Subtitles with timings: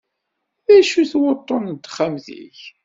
[0.67, 2.61] D acu-t wuṭṭun n texxamt-ik?